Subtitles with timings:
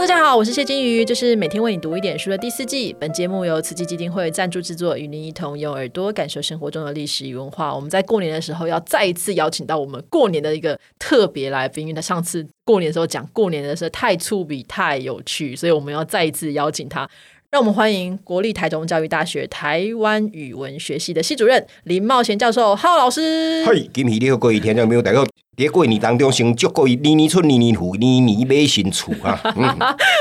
[0.00, 2.94] 大家好，我是谢金鱼，这是每天为你读一点书的第四季。
[3.00, 7.74] 本节目由慈济基金会赞助制作，与您一同用耳朵感受生活中的历史与文化。
[7.74, 17.06] 我们在过年的时候要再一次邀请到我们过年的一个特别来宾，因为他上次过年的时候讲过年的时候太粗鄙、太有趣，所以我们要再一次邀请他。
[17.50, 23.64] 让我们欢迎国立台中教育大学台湾语文学系的系主任林茂贤教授，浩老师。
[23.66, 25.26] 嗨，今天你好，各位听众朋友，大家
[25.58, 29.36] 在过年当中，先祝各位年年春、年年富、年年买新厝啊！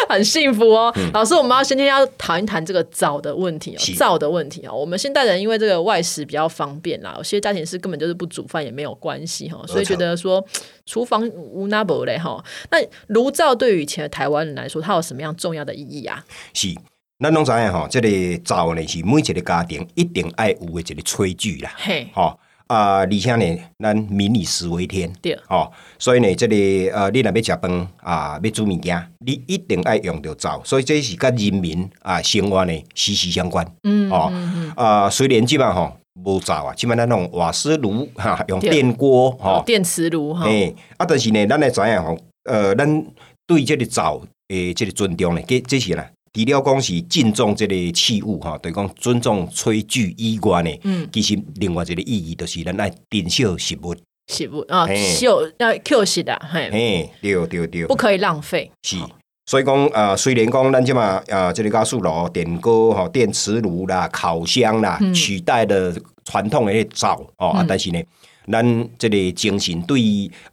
[0.10, 4.74] 很幸福哦，老师，我们要今天要谈一谈这个灶的问题哦，灶的问题哦。
[4.74, 10.44] 我们现代人因为这个外食比较方便啦，有些家庭是根本就是不煮饭也没有关系哈，所以觉得说
[10.88, 12.44] 厨房无那不嘞哈。
[12.72, 16.26] 那炉灶对于以前的台湾人来说，它有什么样重要的意义啊？
[16.54, 16.74] 是。
[17.20, 18.10] 咱拢知影吼，这个
[18.44, 21.72] 灶呢是每一个家庭一定爱有的一个炊具啦。
[21.76, 26.56] 嘿，吼啊，而且呢，咱民以食为天，对，吼，所以呢，这个
[26.94, 33.66] 呃，你若要食饭啊，要煮物件，你一定爱用到灶，所以这是跟人民啊生活呢息息相关。
[33.84, 34.32] 嗯，哦，
[34.76, 35.92] 啊，虽然即嘛吼
[36.24, 43.06] 无灶啊，即嘛咱用瓦斯炉哈，用电锅哈，电磁炉哈，哎，啊，但是呢，咱来知影吼，呃，咱
[43.46, 46.04] 对这个灶诶，这个尊重呢，这这些呢。
[46.46, 53.96] 除了讲是敬重这个器物哈，对讲尊重炊具以外呢，嗯，其实另外一个意义就是咱爱珍惜食物，
[54.28, 58.72] 食物啊，少要 Q 食的，嘿，嘿，对对对，不可以浪费。
[58.84, 58.98] 是，
[59.46, 68.02] 所以讲啊，虽然讲咱即嘛啊，这个高速炉、电锅、哈电磁炉啦、烤箱啦，取代的传统的灶哦，但是呢。
[68.50, 70.00] 咱这个精神对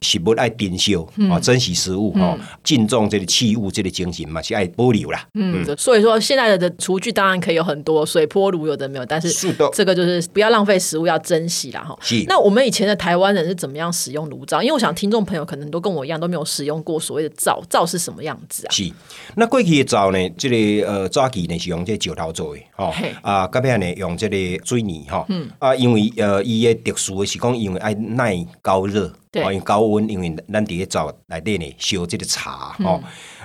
[0.00, 0.96] 食物爱珍惜
[1.30, 5.26] 啊，珍惜食物哦，敬重这个器物，这个精神嘛是爱保留啦。
[5.34, 9.30] 嗯，所以说现在的厨具当然可以有很多水波炉，有的没有，但是
[9.72, 11.96] 这个就是不要浪费食物，要珍惜啦哈。
[12.26, 14.60] 那我们以前的台湾人是怎么样使用炉灶？
[14.60, 18.70] 因为我想听众朋友可能都跟我一样都没有使用过所谓的灶，灶是什么样子啊？
[18.72, 18.90] 是，
[19.36, 25.24] 那过去的灶呢，这个呃早期呢是用这石头做的哦，啊，隔壁呢用这个水泥哈，
[25.60, 27.83] 啊，因为呃伊的特殊的是讲因为。
[27.84, 32.98] 爱耐高热，因为高温，因为咱伫咧灶内底呢烧这个茶吼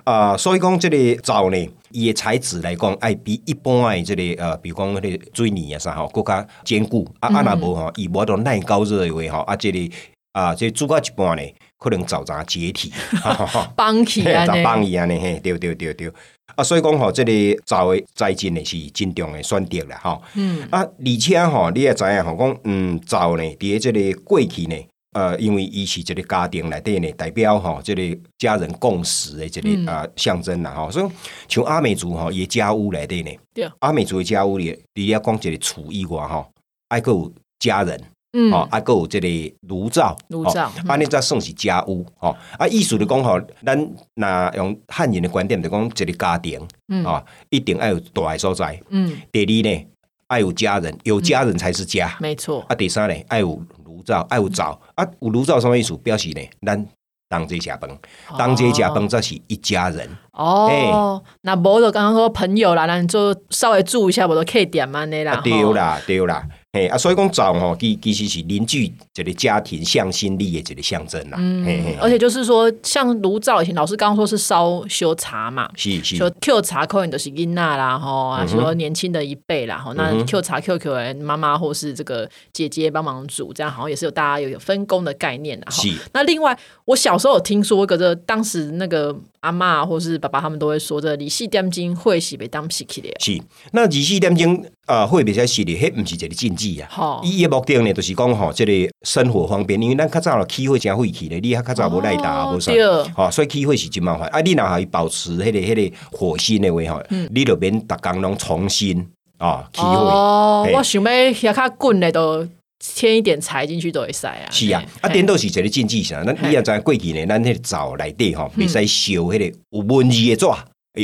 [0.06, 7.06] 啊，所以讲这个灶呢，伊的材质来讲，爱比一般的这个呃，比如讲迄个水泥啊啥吼，更较坚固。
[7.20, 9.92] 啊啊若无吼，伊无到耐高热的话吼，啊这里
[10.32, 11.44] 啊这煮到一半呢，
[11.80, 12.92] 可能灶渣解体，
[13.76, 16.12] 崩起啊，崩起啊呢嘿，对对对对。
[16.56, 17.32] 啊，所以讲吼，这个
[17.66, 20.22] 早的栽进呢是真重的选择啦，吼。
[20.34, 20.68] 嗯。
[20.70, 24.76] 啊，而且吼，你也知影吼，讲嗯，早呢，伫这个过去呢，
[25.14, 30.92] 呃，因为伊是这个家庭内底呢，代表吼，这个家人共识的这个啊象征啦，吼。
[30.92, 31.10] 所以
[31.48, 33.32] 像阿美族吼，伊家屋内底呢，
[33.80, 36.46] 阿美族的家屋里，你要讲这个厝以外吼，
[36.90, 38.04] 还有家人。
[38.34, 39.28] 嗯，哦，啊，有这个
[39.62, 43.76] 炉灶，炉灶，安尼才算是家务，哦，啊，意思就讲吼，咱
[44.14, 49.88] 若用汉人的观点就讲，一个家庭，嗯，啊，一定要有大的所在，嗯，第二呢，
[50.28, 55.98] 爱有家人，有家人才是家，没错，啊，第三呢，爱有炉灶，爱有灶，啊，有炉灶什么意思？
[55.98, 56.86] 表示呢，咱
[57.28, 57.90] 当这食饭，
[58.38, 66.48] 当这食饭则是一家人，哦，那无就刚刚说朋友啦，咱就稍微注一下，我都可以点安尼啦，对啦，对啦。
[66.72, 71.38] 嘿啊，所以讲灶吼，其其实是邻居这个家庭向心力的这个象征啦。
[71.42, 85.82] 嗯，而且就是说，像炉灶以前老师刚刚说是烧修茶嘛，是是，说 Q 茶可能都是囡娜啦，吼啊，说年轻的一辈啦，吼那 Q 茶 Q Q 哎妈妈或是这个姐姐帮忙煮，这样好像也是有大家有有分工的概念的哈。
[86.14, 86.56] 那另外，
[86.86, 93.10] 我小时候有听说，个这当时那个阿妈或是爸爸他们都会说，这李氏点钟会是被当洗去的。
[93.20, 93.42] 是，
[93.72, 96.88] 那李氏点钟啊会比较洗的，迄毋是一个禁忌啊。
[96.92, 102.72] 好，伊的目的呢，就是讲吼，这个生活方便，因为咱较早了起火真晦气咧，你较早无耐打，无啥，
[103.16, 104.28] 好，所以起火是真麻烦。
[104.30, 107.02] 啊，你若还保持迄个迄个火星的话吼，
[107.32, 109.08] 你就免逐工拢重新
[109.38, 109.88] 啊起火。
[109.88, 112.48] 哦，我想要遐较滚的都
[112.80, 114.50] 添一点柴进去都会使啊。
[114.50, 116.24] 是啊，啊，电都是一个禁忌啥？
[116.26, 120.46] 那你也知过去呢，咱迄个灶内底吼，袂使烧迄个有文字的纸，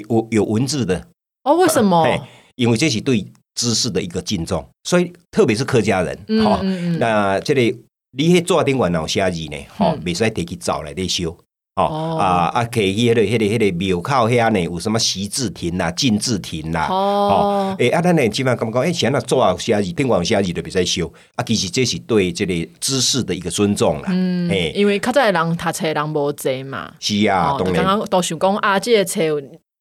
[0.10, 1.08] 有有文字的。
[1.44, 2.06] 哦，为什么？
[2.56, 3.26] 因为这是对。
[3.58, 6.60] 知识的一个敬重，所以特别是客家人，哈，
[7.00, 7.74] 那这里
[8.12, 11.34] 你去做顶管老写字呢，吼，袂使提去灶来底烧，
[11.76, 29.22] 哦啊啊，可以迄个迄个迄个庙口遐呢，有什么习字亭啦、禁字亭啦，哦，诶，啊，咱呢基本上感觉，诶，现在做啊写字，顶完写字都袂使烧，啊，其实这是对这个知识的一个尊重啦，嗯，因为较早人读册人无济嘛，是啊，刚刚都想讲啊，这个册。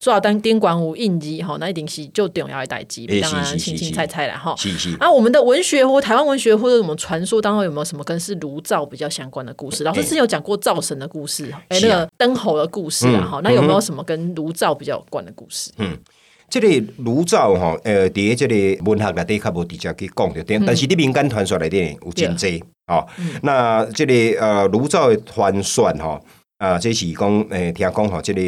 [0.05, 4.55] 做单电管无印记哈，那一定是就重要一代志，当然青青菜菜了哈。
[5.01, 9.83] 啊，我们的文学或台湾文学或者什么传说当中有没有什么跟是炉灶比较相关的故事？
[9.83, 15.71] 老师之前有讲过灶神的故事，哎，那个灯猴的故事啊，哈，那有没有什么跟炉灶比较有关的故事？
[15.79, 15.97] 嗯。
[16.51, 16.69] 这个
[16.99, 23.05] 炉灶吼，呃，伫个这个文学内底较无直接去讲着，但但是伫民间传说内底有真济哦。
[23.43, 26.23] 那这个呃炉灶的传说吼，
[26.59, 28.41] 啊，这是讲诶，听讲吼，这个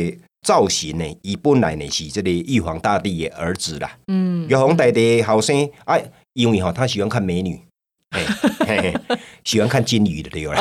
[0.46, 3.90] 造型呢，伊本来呢是这个玉皇大帝的儿子啦。
[4.06, 5.98] 嗯，玉皇大帝后生啊，
[6.34, 7.60] 因为吼他喜欢看美女。
[9.44, 10.52] 喜欢看金鱼的对了。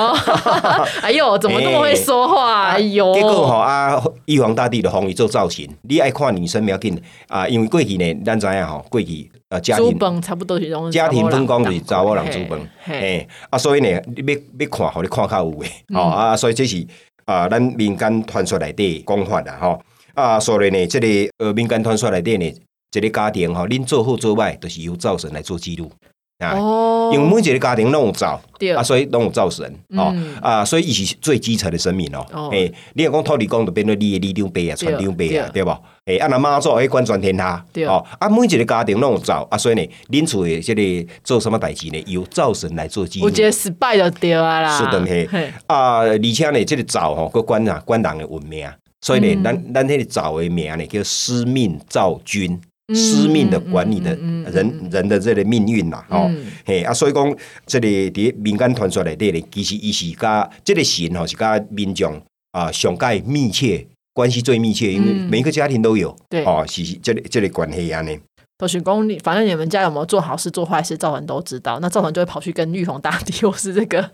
[1.02, 2.72] 哎呦，怎么那么会说话？
[2.72, 16.86] 哎呦，结果哈啊，玉皇大帝的红衣做造型，你爱看女生不要紧啊，因为过去呢，咱知影吼，过去呃家庭差不多是家庭分工是查某人主本，嘿啊，所以呢，你要要看，互你看较有诶，哦啊，所以这是
[17.26, 19.82] 啊，咱民间传说内底讲法啦，吼
[20.14, 21.08] 啊，所以呢，这个
[21.40, 22.54] 呃民间传说内底呢，
[22.92, 25.92] 这个家庭吼，恁做好做歹，都是由灶神来做记录。
[26.40, 28.40] 哦，因为每一个家庭拢有灶，
[28.76, 29.66] 啊，所以拢有灶神
[29.96, 32.50] 哦，啊，所以伊是最基层的神明哦。
[32.52, 35.70] 诶，你若讲土地公就变做你的李长伯啊、船长辈啊，对不？
[36.06, 42.04] 诶，啊，若妈祖诶，管全天下，哦，啊，每一个家庭拢有灶，啊，所以呢，恁厝的这个做什么代志呢？
[42.06, 43.26] 由灶神来做记录。
[43.26, 44.78] 我觉得失败就对啊啦。
[44.78, 48.68] 是的嘿，啊，而且呢，这个灶吼，佮管啊管人的文明，
[49.00, 52.60] 所以呢，咱咱迄个灶的名呢，叫司命灶君。
[52.94, 54.16] 司命的管理的
[54.52, 56.30] 人人的这个命运呐，哦，
[56.66, 57.36] 嘿啊，所以讲
[57.66, 62.22] 这里伫民间传说内底咧，其实伊是甲这个神吼是甲民众
[62.52, 68.20] 啊上界密切关系最密切，因为每一个家庭都有，对，哦，是这里这里关系安尼。
[68.58, 71.78] 都是公，反正你们家有没有做好事做坏事，赵恒都知道。
[71.82, 74.10] 那赵恒就会跑去跟玉皇大帝 或是这个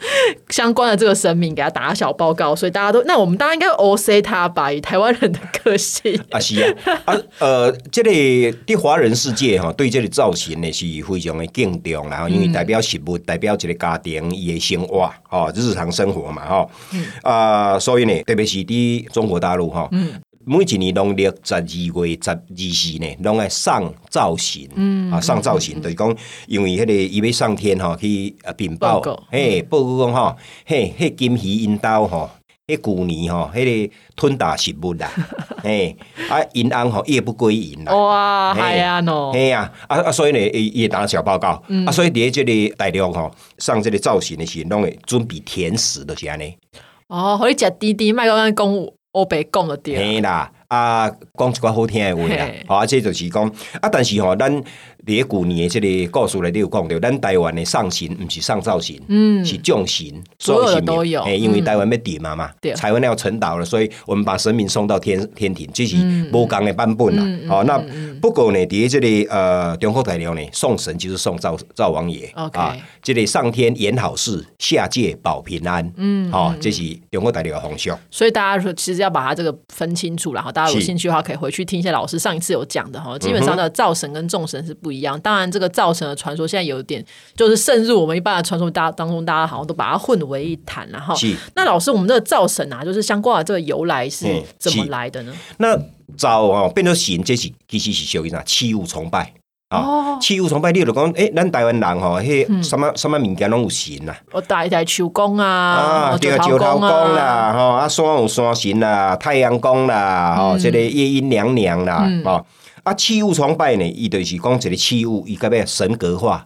[0.49, 6.19] 相关的这个神明给他打小报告，所以大家都那我们大家应该 O C 他吧，以台湾人的个性。
[6.31, 6.73] 啊是啊
[7.05, 16.67] 啊呃，这里的华人世界哈，对这个造型呢是非常的敬重，然后因为代表食物，代表一个家庭伊的生活哦，日常生活嘛哈
[17.21, 19.87] 啊，所以呢，特别是伫中国大陆哈。
[20.45, 24.67] 每一年农历十二月十二时呢，拢爱上造型，
[25.11, 26.15] 啊，上造型，就是讲，
[26.47, 32.29] 因为迄个伊要上天吼去禀报，嘿，报告讲吼，嘿，迄金鱼因兜吼，
[32.67, 35.09] 迄旧年吼，迄个吞大食物啦，
[35.63, 35.95] 嘿，
[36.29, 46.55] 啊，银行吼夜不归营啦，哇，系啊喏，嘿啊，啊啊，所以呢，伊伊打小报告，啊，所以伫即个大陆吼上这个造型的时，拢会准备甜食的是安尼，
[47.07, 49.19] 哦，可以食滴滴麦克风公务。
[49.19, 53.45] 我白讲了对，嘿啦，啊，讲一寡好听的话啦，啊，这就是讲，
[53.81, 54.63] 啊，但是吼，咱。
[55.03, 60.05] 伫旧年的这个故事里底有讲到，咱台湾的上神毋是上造神，嗯，是降神，
[60.37, 61.27] 所有的都有。
[61.27, 65.95] 因为台湾要点嘛嘛，台湾要成岛了，所以我们把神明送到天天庭，这是
[66.31, 67.49] 无共的版本啦。
[67.49, 67.83] 好，那
[68.21, 77.97] 不过呢，伫这里呃，中国大陆呢，送神就是送赵赵王爷啊，这里上天演好事，下界保平安，嗯，好，这是中国大陆的方向。
[78.11, 83.17] 所以大家说，其实要把它这个分清楚，然后大家有兴趣的话，可以回去听一下老师上一次有讲的哈。
[83.17, 84.91] 基本上的灶神跟众神是不。
[84.91, 87.01] 一样，当然这个造神的传说现在有点
[87.33, 91.15] 就是渗入我们一般的传说大当中，大家好像都把它混为一谈了哈。
[91.55, 94.27] 那老师，我们这个灶神啊，就是相关的这个由来是
[94.59, 95.33] 怎么来的呢？
[95.59, 95.79] 那
[96.17, 99.33] 灶哦变成神，这是其实是属于啥器物崇拜
[99.71, 100.19] 啊？
[100.19, 104.13] 器物崇拜，你就讲，诶，咱台湾人吼，迄什么什么物件拢有神呐？
[104.31, 105.47] 我大大树公啊，
[106.11, 112.45] 啊，对，九头公啦，吼，啊，山有山神啦，太阳公啦，吼，这个夜莺娘娘啦，哦。
[112.83, 116.45] 啊，器物崇拜呢，伊就是讲一个器物，伊个咩神格化，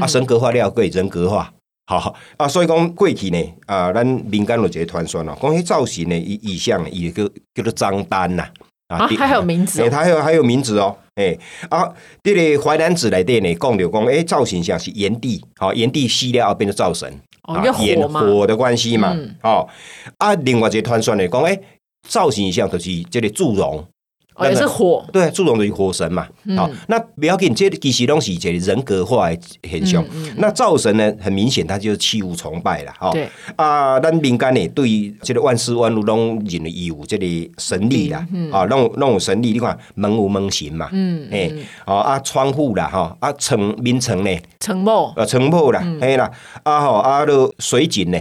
[0.00, 1.52] 啊，神格化了过人格化，
[1.86, 7.24] 好啊，所以讲过去呢，啊，咱民间有一个传说咯，讲迄造型呢，意意象，伊叫
[7.54, 8.44] 叫做张丹呐，
[8.88, 11.38] 啊，他还有名字，他还有还有名字哦，诶，
[11.68, 11.92] 啊，
[12.22, 17.06] 这个淮南子来电呢，讲着讲，诶，造型像是炎帝，好，炎帝死了后变成灶神，
[17.42, 19.68] 哦，火火的关系嘛，哦，
[20.18, 21.60] 啊，另外一个传说呢，讲，诶，
[22.08, 23.84] 造型像就是这个祝融。
[24.40, 26.26] 也是火，对，注重于火神嘛。
[26.56, 30.04] 好，那不要紧，这其实东西这人格化的现象。
[30.36, 32.92] 那灶神呢，很明显，他就是器物崇拜了。
[33.12, 37.26] 对啊，咱民间呢，对这个万事万物拢认为有这个
[37.58, 38.26] 神力啦。
[38.50, 40.88] 啊，弄弄有神力，你看门有门神嘛。
[40.92, 41.50] 嗯，哎，
[41.86, 46.30] 哦啊，窗户啦，哈啊，城民城呢，城木啊，城木啦，嘿啦，
[46.62, 48.18] 啊吼啊，都水井呢。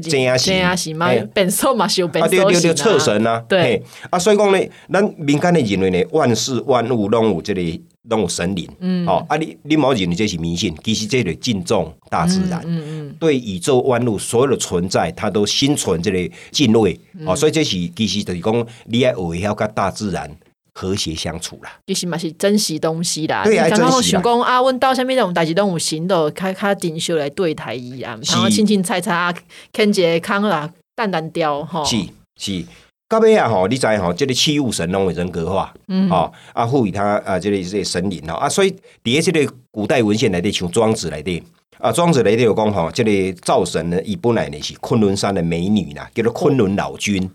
[0.00, 3.82] 真啊是，真啊是嘛，本寿嘛修本寿啊，对对对，测神啊，对。
[4.08, 4.58] 啊，所以讲呢，
[4.90, 7.60] 咱民间的认为呢，万事万物拢有这个
[8.08, 20.30] 拢有神灵，嗯，哦啊，你你冇认为这是迷信，其实这个敬重大自然，嗯嗯，对宇宙万物所有的存在，它都心存这个敬畏，哦，所以这是其实就是讲，你要维护跟大自然。
[20.74, 21.78] 和谐相处啦。
[21.86, 23.44] 就是嘛是珍惜东西啦。
[23.44, 29.34] 对啊刚刚珍惜啦想讲啊，阮到下面那种代志动物行的，开开顶修来对台一样，然后是青青菜菜啊，
[29.72, 31.84] 看节康啦，淡淡雕吼。
[31.84, 31.96] 是
[32.36, 32.64] 是，
[33.08, 38.74] 到尾啊吼，你知吼，这个器物神拢会人格化，嗯，吼啊赋予他啊，这个这个神灵吼啊，所以
[39.04, 41.42] 伫个这个古代文献内底，像庄子内底。
[41.78, 47.28] 啊，庄子内底有讲吼，这个灶神呢，伊本来呢是昆仑山的美女啦，叫做昆仑老君。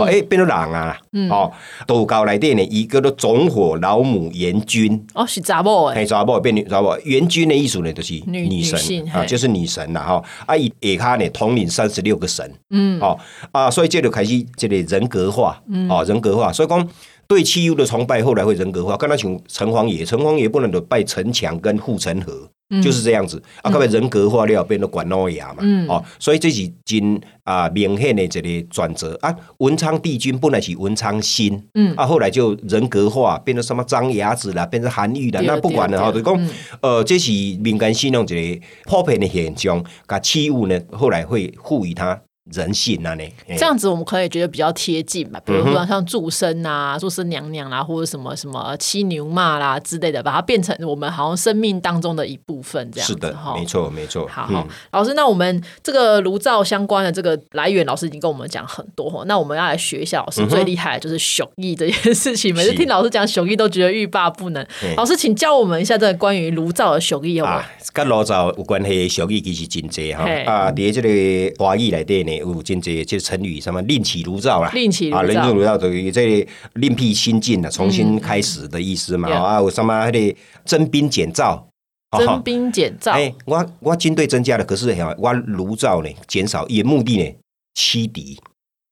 [0.00, 1.50] 哦，诶、变做人啊嗯，哦，
[1.86, 10.24] 道教内底呢，伊叫做总火老母元君，哦，是查某诶，嘿，查某变女查某，元君的意思呢，就是女女神女啊，就是女神啦哈。
[10.46, 13.18] 啊，伊下骹呢统领三十六个神，嗯，哦
[13.52, 16.88] 啊，所以这就开始这个人格化，哦，人格化，所以讲。
[17.26, 22.46] 对器物的崇拜后来会人格化，刚才像城隍爷，城隍爷不能就拜城墙跟护城河，
[22.82, 23.42] 就是这样子。
[23.62, 25.56] 啊，到尾人格化了，变成管老爷嘛，
[25.88, 29.16] 哦，所以这是真啊明显的一个转折。
[29.20, 29.34] 啊。
[29.58, 31.94] 文昌帝君本来是文昌星，嗯。
[31.96, 36.48] 啊，后来就人格化，变成什么张牙子啦，变成韩愈啦，那不管了哈，就讲
[36.80, 42.20] 呃，这是民间信仰一个普遍的现象，甲器物呢后来会赋予它
[42.52, 53.64] 人性啊呢，这样子我们可以觉得比较贴近吧，比如嗯说像祝生啊、祝生娘娘啦，或者什么什么七牛骂啦之类的，把它变成我们好像生命当中的一部分，这样是的，子哈没。
[53.64, 59.24] 错没错，好，老师，那我们这个炉灶相关的这个来源，老师已经跟我们讲很多哈。
[59.26, 62.54] 那我们要来学一下老师最厉害的就是熊艺这件事情。
[62.54, 64.64] 每次听老师讲熊艺，都觉得欲罢不能。
[64.96, 75.22] 老师，请教我们一下这个关于炉灶的熊艺好不好啊？，跟炉灶有关系的俗语其实真多哈嘿啊，伫这个华语来底呢有真济即个成语，什么另起炉灶啦，啊，另起炉灶。
[75.22, 79.42] 另起炉灶等于这个另辟新境啦，重新开始的意思嘛，嗯。
[79.42, 81.66] 啊，有什么迄个增兵减灶，
[82.10, 87.34] 哦增兵减灶，哎、我我军队增加了，可是哈，我炉灶呢减少，伊的目的呢
[87.74, 88.38] 欺敌。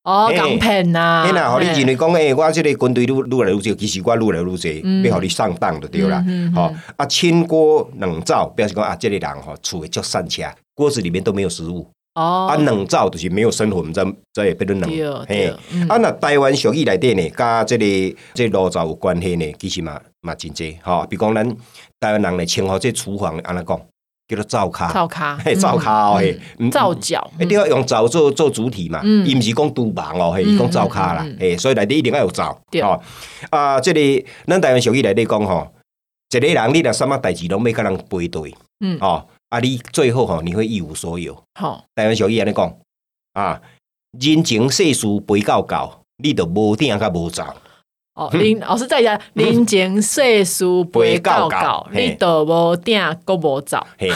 [0.04, 0.36] 哦，嘿。
[0.36, 1.78] 港片呐，嘿啦，互你嘿。
[1.78, 6.24] 认为讲，诶，我即个军队愈愈来愈少，其实我愈来愈济，要互你上当就对啦。
[6.52, 10.42] 吼、啊，清锅冷灶，表示讲啊，这个人吼厝诶足善吃，
[10.74, 11.88] 锅子里面都没有食物。
[12.14, 15.10] 哦，啊，冷灶就是没有生火，毋知这也变成冷对。
[15.26, 15.88] 嘿，嗯。
[15.88, 21.06] 啊，那台湾俗语内底呢，甲即、个即炉灶有关系呢，其实嘛嘛真济吼。
[21.08, 21.48] 比如讲咱
[21.98, 23.80] 台湾人呢，称呼这厨房安怎讲，
[24.28, 24.92] 叫做灶卡。
[24.92, 26.70] 灶咖，嘿，灶卡哦，嘿，嗯。
[26.70, 32.82] 灶脚，一定要用灶做做主体嘛，伊毋是讲厨房哦，嘿，伊讲灶卡啦，嘿，所以内底一定要有灶，对。
[32.82, 33.02] 吼。
[33.48, 35.66] 啊，即个咱台湾俗语内底讲吼，
[36.30, 38.98] 一个人你若什么代志拢要甲人背对，嗯。
[39.00, 41.36] 吼，啊，你最后吼你会一无所有。
[41.60, 42.74] 好，台湾俗语安尼讲
[43.34, 43.60] 啊，
[44.18, 47.54] 人情世事背到到，你都无定甲无灶，
[48.14, 52.08] 哦，林老师再一下， 人情世事背到到，嘿。
[52.08, 54.08] 你都无定，个无走，嘿。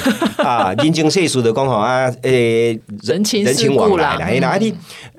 [0.43, 4.75] 啊，人情世事就讲吼啊，诶，人情人情往来啦，嘿啦，啊嗯你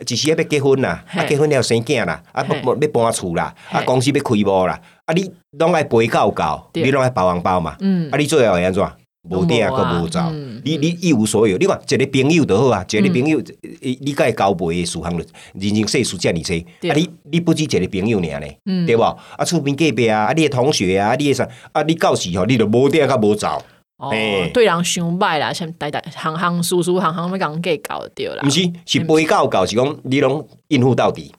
[0.07, 2.59] 一时要结婚啦，啊结婚了生囝啦，啊嘿。
[2.65, 8.09] 要要搬厝啦，啊公司要开幕啦，啊你拢爱陪到到，你拢爱包红包嘛，嗯。
[8.11, 8.83] 啊你最后会安怎？
[9.29, 11.57] 无定都无啊个无走嗯，你你一无所有。
[11.57, 13.41] 你看一个朋友就好啊，一个朋友，
[13.81, 19.01] 你你甲伊交陪的事项就人情世事遮尔济，啊你你不止一个朋友尔呢，嗯对无？
[19.01, 23.61] 啊厝边隔壁啊，啊你的同学啊，啊你的啥，啊你到时吼，你就无定甲无走。
[23.97, 24.11] 哦，
[24.53, 28.49] 对人伤歹啦，像代代行行叔叔行行要讲计搞就对啦毋。
[28.49, 31.33] 是，是陪到到，是讲你拢应付到底。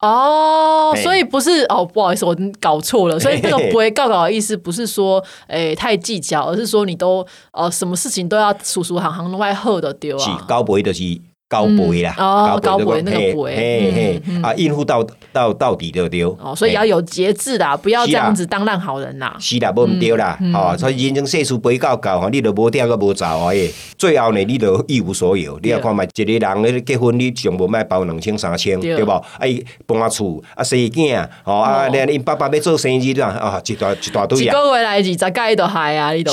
[0.00, 3.18] 哦，所以不是哦，不好意思，我搞错了。
[3.18, 10.44] 所以这个不会告告的意思不是说诶太计较，而是说你都呃什么事情都要叔叔行行外后的丢是啊。
[10.48, 11.02] 交陪就是
[11.48, 13.92] 交陪啦，嗯哦交交陪那个嘿陪嘿
[14.24, 15.02] 嘿啊，应付到
[15.32, 16.22] 到到底就对。
[16.22, 19.34] 哦，所以要有节制啦，不要这样子当烂好人呐。
[19.38, 25.54] 是啦，无毋对啦，哦，所以人生世事陪到到吼，你都无定个无走啊耶，最后呢，你都一无所有。
[25.56, 29.10] 你对要看嘛一个人咧结婚，你上无卖包两千三千，对对无？
[29.10, 34.52] 啊，伊搬厝啊，生囝，吼啊，哦连因爸爸要做生意啦，啊，一大一大堆一啊。
[34.52, 36.32] 个月来二十届都害啊，你都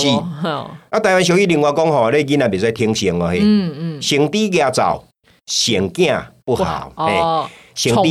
[0.96, 5.04] 啊，台湾俗语另外讲吼，你囡仔袂使听声哦，嘿，嗯嗯，生猪压灶，
[5.46, 8.04] 生囝不好，哎，哦，生猪。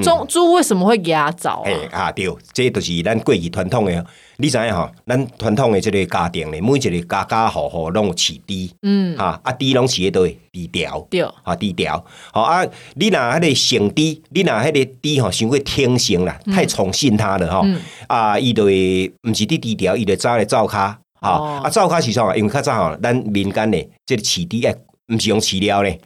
[0.00, 2.02] 猪猪为什么会压早诶啊？
[2.02, 4.06] 啊对，这就是咱过去传统的，
[4.36, 4.88] 你知影吼？
[5.04, 17.66] 咱传统的这个家庭咧，每一个家家户户拢有饲猪，嗯，哈啊猪拢饲喺倒位低调，对，啊低调，好啊，你若迄个成猪，你若迄个猪吼，伤过天性啦，太宠信它了吼，
[18.06, 22.34] 啊，伊就会毋是伫低调，伊就走来走骹，哈哦啊灶骹是啥？
[22.34, 24.74] 因为较早吼，咱民间咧，即个饲猪爱，
[25.14, 26.00] 毋是用饲料咧，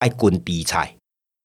[0.00, 0.94] 爱滚猪菜。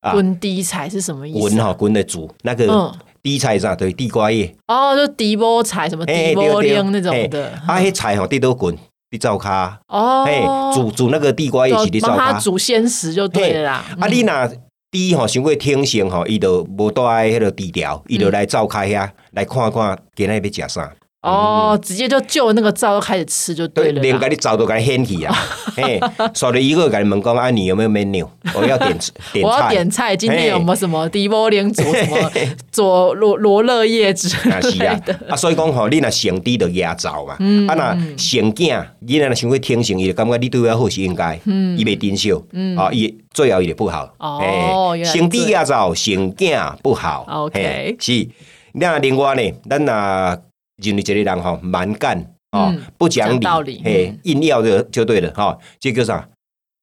[0.02, 1.40] 啊滚低菜是什么意思？
[1.40, 4.54] 滚吼，滚的煮那个嗯地菜啥，对地瓜叶。
[4.68, 8.78] 哦，就低波菜什么低嘿波对对令那种嘿的，啊，迄菜吼，地都滚，
[9.10, 10.44] 地灶骹，哦，嘿，
[10.76, 12.44] 煮煮那个地瓜叶是地灶帮他骹。
[12.44, 13.86] 煮鲜食就对了啦。
[13.98, 14.52] 啊，你若
[14.92, 20.94] 第一吼，想过天性吼，伊就无住喺迄个低调，伊就来灶开遐来看看今日要食啥。
[21.24, 24.02] 哦，直接就就那个灶开始吃就对了。
[24.02, 25.34] 连给你灶都给你掀起啊！
[25.74, 25.98] 嘿，
[26.34, 28.28] 少了一个给你问讲啊，你有没有 menu？
[28.54, 28.92] 我要点
[29.32, 29.50] 点菜。
[29.50, 32.30] 我要点菜，今天有没有什么低波连煮什么
[32.74, 35.18] 做罗罗勒叶之类的？
[35.30, 37.36] 啊，所以讲吼，你若先低就压灶嘛。
[37.70, 41.40] 啊，那先囝，你若想去天性，伊就感觉你对我好是应该。
[41.46, 41.78] 嗯。
[41.80, 42.34] 伊袂珍惜。
[42.52, 42.78] 嗯。
[42.78, 44.14] 啊，伊最后伊就不好。
[44.20, 44.94] 哦。
[45.06, 47.26] 先低压灶，先囝不好。
[47.30, 47.96] OK。
[47.98, 48.28] 是。
[48.74, 50.38] 那另外呢，咱啊。
[50.84, 52.20] 认为这个人哈蛮干
[52.52, 55.58] 哦，不讲理，嘿，硬要就就对了哈。
[55.80, 56.30] 这叫啥？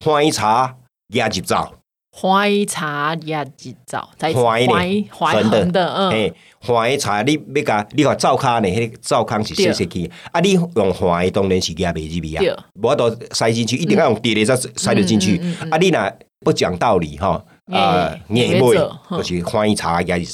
[0.05, 0.77] 欢茶
[1.15, 1.75] 压日照，
[2.11, 8.69] 欢茶压日照，欢的，嗯，嘿，欢茶你要甲你话灶卡呢？
[8.69, 15.39] 迄个灶康是细细去，啊，你用欢当然是压袂入味啊，无都塞进去，一定要用才塞得进去。
[15.71, 18.77] 啊，你若不讲道理哈，啊，硬味
[19.11, 20.25] 就是欢茶压日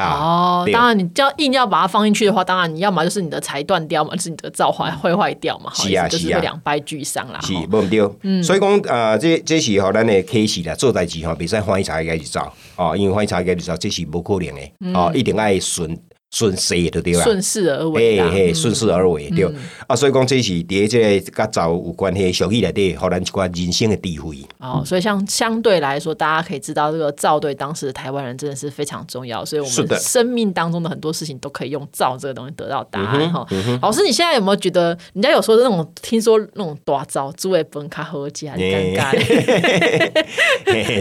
[0.00, 0.16] 照。
[0.16, 7.40] 哦，当然，你要硬要把它放进去的话，当然你要么就是你的柴断掉嘛，就是你的灶坏会坏掉嘛，是啊，就是两败俱伤啦。
[7.42, 8.14] 是，无丢。
[8.22, 12.40] 嗯，所以讲啊，这这是吼咱的开始啦，做代志吼，别使欢喜茶开始走
[12.76, 15.98] 哦，因为欢喜茶开始走，这是不可能的哦，一定爱顺。
[16.30, 19.44] 顺势就对啦，顺势而为，嘿嘿，顺势而为对。
[19.88, 24.38] 啊，所以讲这是伫这个甲灶有关系，小气内底，互咱一寡人生的智慧。
[24.58, 29.44] 哦，所以像相对来说，大家可以知道，这个灶对当时的台湾人真的是非常重要。
[29.44, 33.44] 所以我们生命当中的很多事情都可以用灶这个东西得到答案哈。
[33.82, 39.12] 老师，你现在有没有觉得，人家有说那种听说那种大灶煮的饭卡好吃，很尴尬。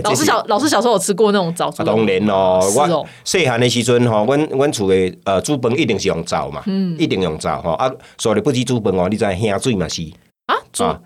[0.03, 1.83] 老师小老师小时候有吃过那种灶煮？
[1.83, 5.18] 当然咯，我细汉的时阵吼，阮阮厝的。
[5.25, 7.91] 呃，煮饭一定是用灶嘛，嗯一定用灶吼啊！
[8.17, 10.01] 所以不止煮饭哦，你知下水嘛是
[10.47, 10.99] 啊，煮啊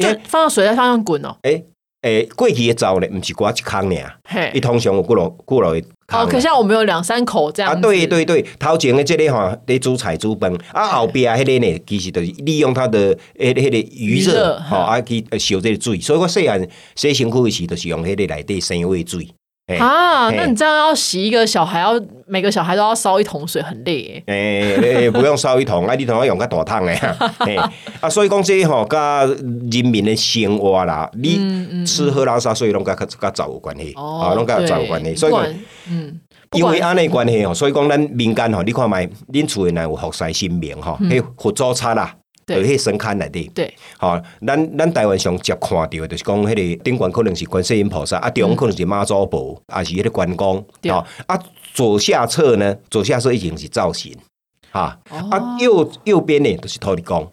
[0.00, 1.36] 就放到水在上面滚哦。
[1.42, 1.64] 诶
[2.02, 5.80] 诶，过去的灶咧，毋是刮一坑尔，嘿，一通常有过落过落的。
[6.08, 7.72] 哦，可像我们有两三口这样。
[7.72, 16.00] 啊，对对对，头前的这个吼，咧煮菜煮饭，啊后边迄个呢，其实就是利用它的诶迄个余热，吼啊去烧这个水。
[16.00, 16.60] 所以我细汉
[16.96, 19.28] 洗身躯时，就是用迄个内底生活水。
[19.78, 24.76] 啊，那你这样要洗一个小孩，要每个小孩都要烧一桶水，很累诶。
[24.76, 26.94] 诶，不用烧一桶，啊，你同我用个大桶诶。
[28.00, 35.14] 啊，所以讲这吼，甲人民的生活啦，你吃喝拉撒，所以拢甲甲灶有关系，啊，拢甲灶有关系。
[35.14, 35.44] 所以讲，
[35.90, 36.20] 嗯，
[36.52, 42.14] 因为安尼关系吼，所以讲咱民间吼，你看卖，恁厝诶内有佛山神明吼，迄佛祖叉啦。
[42.44, 50.56] 在迄神龛内底，对，吼，咱咱台湾上接看到，就是讲迄个顶悬可能是观世音菩萨，啊，中可能是妈祖婆，啊是迄个关公，
[50.88, 51.40] 吼，啊
[51.72, 54.12] 左下侧呢，左下侧已经是造型，
[54.70, 57.30] 哈，啊右右边呢就是土地公，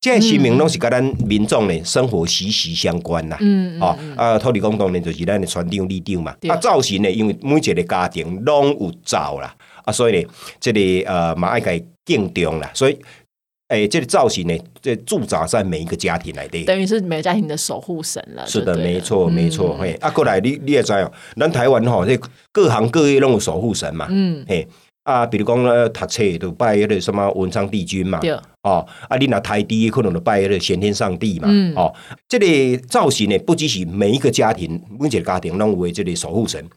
[0.00, 12.98] 这些神明拢是甲咱民众呢生活息息相关啦，嗯嗯，啊土地公当然就是咱的船长、立长嘛，啊造型呢，因为每一个家庭拢有造啦，啊所以呢，这里呃嘛爱该敬重啦，所以。
[13.70, 18.44] 哎，这个造型呢，这驻扎在每一个家庭来的，等于是每个家庭的守护神了。
[18.44, 19.76] 是的，没错，没错。
[19.78, 22.18] 嘿，啊，过来你你也知哦，咱台湾吼，这
[22.50, 24.08] 各行各业拢有守护神嘛。
[24.10, 24.66] 嗯，嘿，
[25.04, 28.18] 啊，比如讲咧，读册都拜迄个什么文昌帝君嘛。
[28.18, 28.32] 对。
[28.64, 31.46] 哦，啊，你拿台低可能就拜迄个先天上帝嘛。
[31.48, 31.72] 嗯。
[31.76, 31.94] 哦，
[32.28, 36.68] 这个造型呢，不只是每一个家庭，每一个家庭拢为这个守护神。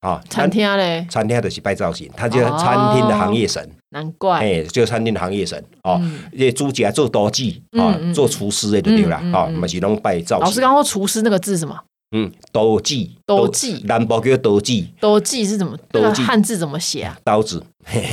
[0.00, 6.00] 啊，餐厅嘞，餐厅就是拜造型，它就餐厅的行业神，难怪，哎，就餐厅的行业神哦，
[6.36, 10.44] 这主家做刀具啊，做厨师的就对了，哦，嘛是拢拜造型。
[10.44, 11.74] 老师刚说厨师那个字什么？
[12.12, 15.76] 嗯，刀具，刀具，南部叫刀具，刀具是怎么？
[15.90, 17.18] 刀具汉字怎么写啊？
[17.22, 17.62] 刀子，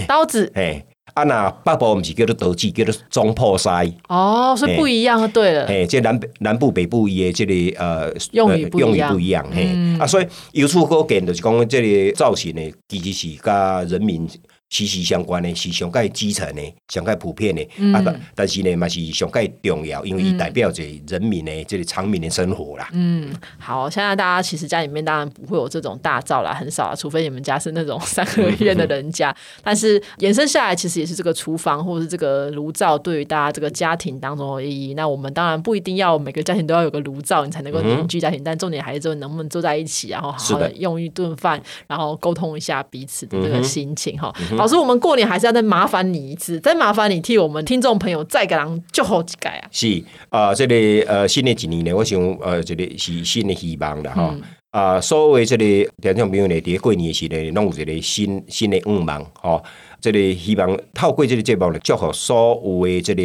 [0.07, 0.85] 刀子，哎。
[1.13, 3.89] 啊，那北部毋是叫做刀具，叫做中破塞。
[4.09, 5.65] 哦，所以不一样，对了。
[5.65, 9.69] 嘿，这南南部北部伊的这个呃用语用语不一样，嘿。
[9.97, 14.27] 啊，所以由此可见，就是讲这个造型呢，其实是甲人民。
[14.69, 17.61] 息息相关的，是上盖基层的，上盖普遍的，
[17.93, 22.89] 啊，但是呢，嘛是上盖重要，因为代表着人民的这个长民的生活啦。
[22.91, 29.33] 嗯，好，现在大家其实家里面当然不会有这种大灶啦，很少啊，除非你们家是那种 三合院的人家。
[29.63, 34.93] 但是延伸下来，其实也是这个厨房或者是这个炉灶对于大家这个家庭当中的意义。
[34.95, 44.33] 那我们当然不一定要每个家庭都要有个炉灶，你才能够凝聚家庭，但重点还是能不能坐在一起，然后好好的用一顿饭，然后沟通一下彼此的这个心情哈。
[44.57, 49.67] 老师，我们过年还是要再麻烦你一次，再麻烦你替我们听众朋友再给人祝好几届啊！
[49.71, 54.35] 是啊，这里呃新的一年呢，我想呃这里是新的希望了哈
[54.71, 55.63] 啊，所谓这个
[56.01, 59.63] 听众朋友呢，伫过年时呢，拢有一个新新的愿望吼。
[60.01, 63.21] 这个希望透过这个节目呢，祝福所有的这个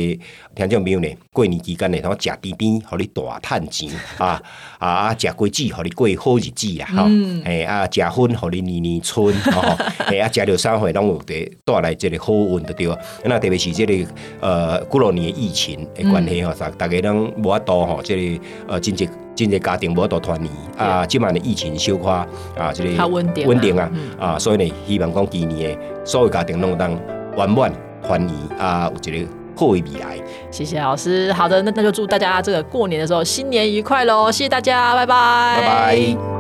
[0.55, 4.41] 听众朋友呢，过年期间呢，通食甜甜，互你大趁钱 啊
[4.79, 5.17] 啊啊！
[5.19, 7.05] 食果子，互你过好日子啦，吼！
[7.45, 9.61] 诶啊，食薰，互你年年春，吼！
[10.09, 12.87] 诶啊，食着三回拢有得带来这个好运的对。
[13.25, 14.07] 那特别是这个
[14.41, 26.91] 呃，过了年疫情的关系吼，大大家拢无法度吼，这个呃，真济真侪家庭无法度团圆啊，即满的疫情小可啊，这个稳定稳定啊啊，所以呢，希望讲今年的所有家庭拢当
[27.37, 29.31] 圆满团圆啊，有一个。
[29.57, 30.19] 后未来，
[30.51, 31.31] 谢谢老师。
[31.35, 34.33] 好的，那那就祝大家这个过年的时候新年愉快喽！
[34.33, 36.40] 谢谢大家，拜拜，拜拜。